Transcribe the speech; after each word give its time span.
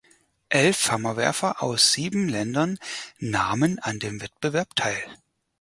Elf 0.49 0.89
Hammerwerfer 0.91 1.61
aus 1.61 1.93
sieben 1.93 2.27
Ländern 2.27 2.79
nahmen 3.19 3.77
an 3.77 3.99
dem 3.99 4.19
Wettbewerb 4.19 4.75
teil. 4.75 5.03